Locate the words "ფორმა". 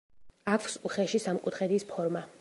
1.93-2.29